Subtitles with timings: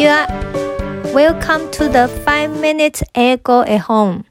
[0.00, 4.24] welcome to the 5 Minutes Eigo at Home.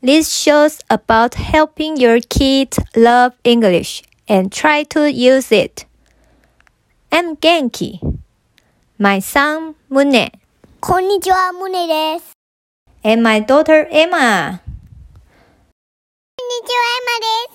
[0.00, 5.84] This show's about helping your kids love English and try to use it.
[7.10, 7.98] I'm Genki.
[8.98, 10.30] My son, Mune.
[13.02, 14.60] And my daughter, Emma.
[16.36, 17.54] こんにちは、Emma で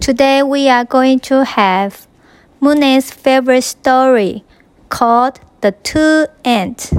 [0.00, 0.14] す。
[0.14, 2.08] Today we are going to have
[2.62, 4.47] Mune's favorite story
[4.88, 6.94] called The Two Ants.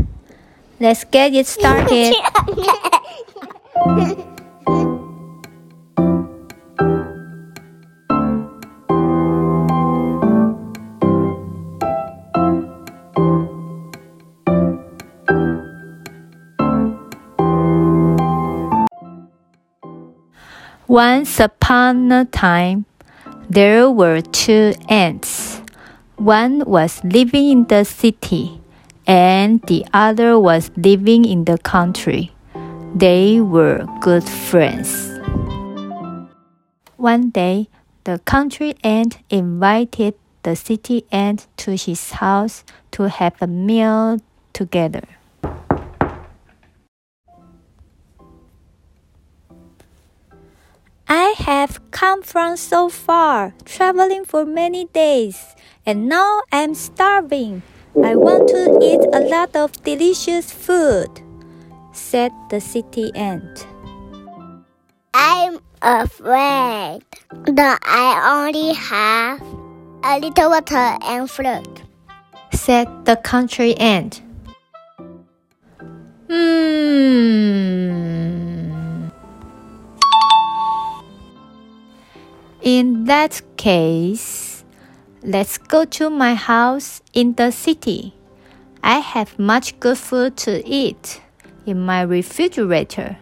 [0.79, 2.15] Let's get it started.
[20.87, 22.85] Once upon a time,
[23.49, 25.48] there were two ants.
[26.19, 28.59] One was living in the city,
[29.07, 32.35] and the other was living in the country.
[32.93, 35.17] They were good friends.
[36.97, 37.69] One day,
[38.03, 44.19] the country ant invited the city ant to his house to have a meal
[44.51, 45.07] together.
[51.11, 57.63] I have come from so far, traveling for many days, and now I'm starving.
[58.03, 61.09] I want to eat a lot of delicious food,
[61.93, 63.65] said the city ant.
[65.15, 67.01] I'm afraid
[67.57, 69.41] that I only have
[70.03, 71.81] a little water and fruit.
[72.53, 74.21] said the country ant.
[76.29, 77.98] Hmm.
[82.61, 84.65] In that case,
[85.23, 88.13] let's go to my house in the city.
[88.83, 91.21] I have much good food to eat
[91.65, 93.17] in my refrigerator.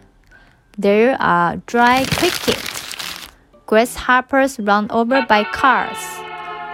[0.76, 3.30] There are dry crickets,
[3.68, 5.98] grasshoppers run over by cars,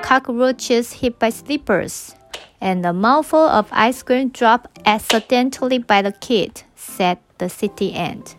[0.02, 2.16] cockroaches hit by slippers,
[2.62, 8.38] and a mouthful of ice cream dropped accidentally by the kid, said the city ant.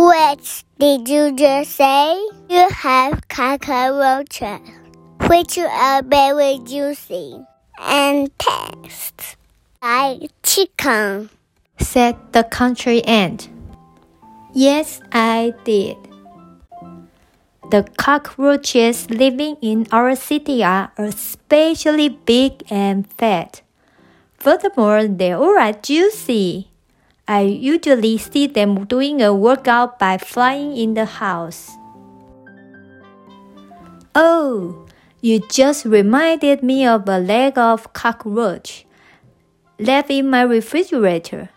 [0.00, 2.16] What did you just say?
[2.48, 4.64] You have cockroaches,
[5.28, 7.36] which are very juicy
[7.78, 9.36] and taste
[9.82, 11.28] like chicken.
[11.76, 13.50] said the country ant.
[14.54, 15.98] Yes, I did.
[17.70, 23.60] The cockroaches living in our city are especially big and fat.
[24.38, 26.69] Furthermore, they are juicy.
[27.30, 31.70] I usually see them doing a workout by flying in the house.
[34.16, 34.88] Oh,
[35.20, 38.84] you just reminded me of a leg of cockroach
[39.78, 41.50] left in my refrigerator.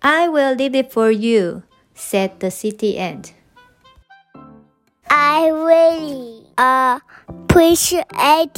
[0.00, 3.34] I will leave it for you, said the city ant.
[5.10, 8.06] I really uh, appreciate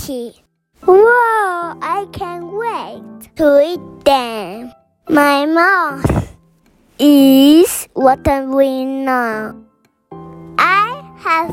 [0.04, 0.36] it.
[0.84, 4.74] Whoa, I can't wait to eat them.
[5.08, 6.21] My mouth
[6.98, 9.56] is watering now.
[10.58, 11.50] I have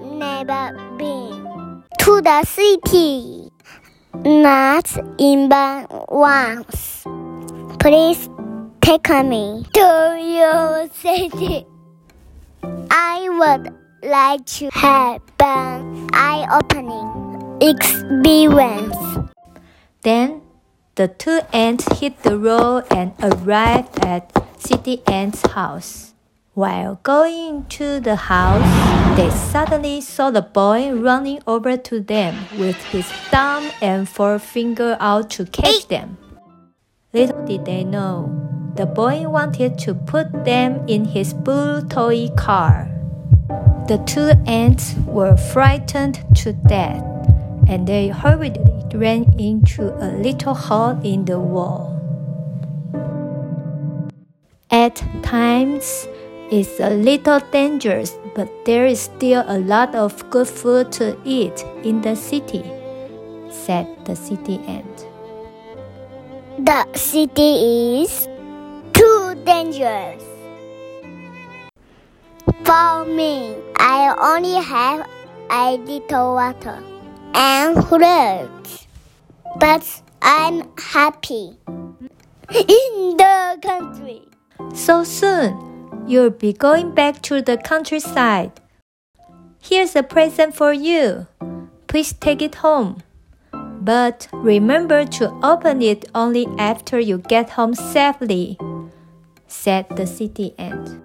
[0.00, 3.50] never been to the city,
[4.24, 7.04] not even once.
[7.78, 8.28] Please
[8.80, 11.66] take me to your city.
[12.90, 18.96] I would like to have an eye-opening experience.
[20.02, 20.42] Then
[20.96, 26.14] the two ants hit the road and arrived at City Ant's house.
[26.54, 32.76] While going to the house, they suddenly saw the boy running over to them with
[32.92, 36.18] his thumb and forefinger out to catch them.
[37.12, 38.30] Little did they know,
[38.76, 42.90] the boy wanted to put them in his blue toy car.
[43.88, 47.02] The two ants were frightened to death,
[47.66, 51.99] and they hurriedly ran into a little hole in the wall.
[54.70, 56.06] At times,
[56.48, 61.64] it's a little dangerous, but there is still a lot of good food to eat
[61.82, 62.62] in the city,
[63.50, 65.06] said the city ant.
[66.62, 68.28] The city is
[68.92, 70.22] too dangerous.
[72.62, 75.04] For me, I only have
[75.50, 76.78] a little water
[77.34, 78.86] and fruits,
[79.58, 79.82] But
[80.22, 81.58] I'm happy
[82.54, 84.29] in the country.
[84.74, 88.52] So soon, you'll be going back to the countryside.
[89.62, 91.26] Here's a present for you.
[91.86, 93.02] Please take it home.
[93.52, 98.58] But remember to open it only after you get home safely,
[99.46, 101.02] said the city ant.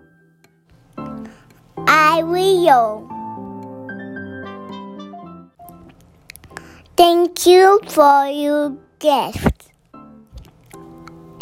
[1.87, 3.07] I will.
[6.97, 9.71] Thank you for your gift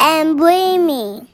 [0.00, 1.33] and bring me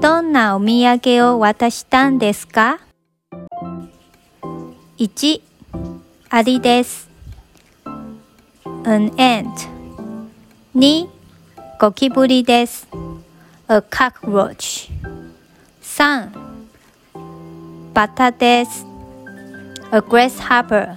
[0.00, 2.80] どんなお土産を渡したんですか
[4.96, 5.42] ?1、
[6.30, 7.10] アリです。
[8.64, 9.46] an ant
[10.74, 11.06] 2、
[11.78, 12.88] ゴキブリです。
[13.68, 14.90] a cockroach
[15.82, 16.30] 3、
[17.92, 18.86] バタです。
[19.92, 20.96] a grasshopper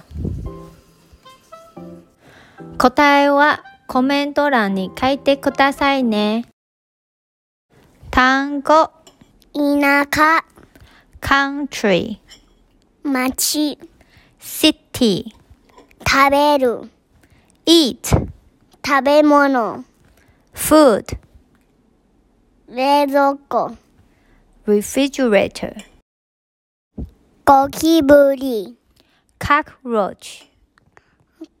[2.78, 6.53] 答えはコメント欄に書いてくださいね。
[8.13, 8.91] 単語
[9.53, 10.43] 田舎
[11.21, 12.17] country
[13.03, 13.77] 町
[14.39, 15.33] city
[16.07, 16.89] 食べる
[17.65, 18.29] eat
[18.85, 19.83] 食べ物
[20.53, 21.17] food
[22.67, 23.75] 冷蔵庫
[24.67, 25.75] refrigerator
[27.45, 28.77] ゴキブリ
[29.39, 30.45] cockroach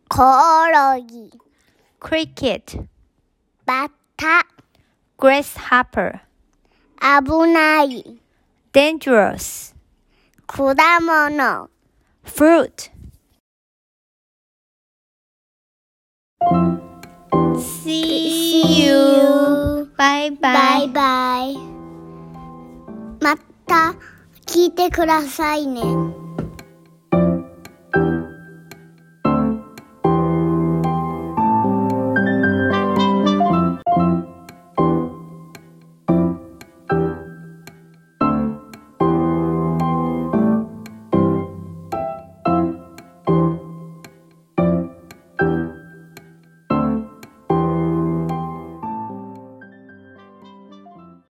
[0.07, 1.31] コオロギ
[1.99, 2.85] cricket
[3.65, 4.45] バッタ
[5.17, 6.22] grasshopper
[7.00, 8.18] 危ない
[8.72, 9.74] dangerous
[10.46, 11.68] 果物
[12.24, 12.90] fruit
[17.58, 19.88] See you.
[19.96, 20.84] Bye バ bye.
[20.84, 21.56] イバイ
[23.22, 23.36] ま
[23.66, 23.94] た
[24.46, 26.23] 聞いてくださいね。